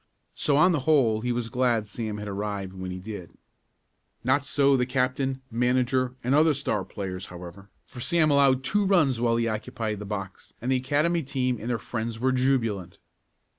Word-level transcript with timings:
So, 0.33 0.57
on 0.57 0.71
the 0.71 0.79
whole, 0.89 1.21
he 1.21 1.31
was 1.31 1.47
glad 1.49 1.85
Sam 1.85 2.17
had 2.17 2.27
arrived 2.27 2.73
when 2.73 2.89
he 2.89 2.97
did. 2.99 3.35
Not 4.23 4.43
so 4.45 4.75
the 4.75 4.87
captain, 4.87 5.43
manager 5.51 6.15
and 6.23 6.33
other 6.33 6.55
Star 6.55 6.83
players, 6.83 7.27
however, 7.27 7.69
for 7.85 7.99
Sam 7.99 8.31
allowed 8.31 8.63
two 8.63 8.83
runs 8.83 9.21
while 9.21 9.37
he 9.37 9.47
occupied 9.47 9.99
the 9.99 10.05
box, 10.07 10.55
and 10.59 10.71
the 10.71 10.77
Academy 10.77 11.21
team 11.21 11.59
and 11.59 11.69
their 11.69 11.77
friends 11.77 12.19
were 12.19 12.31
jubilant. 12.31 12.97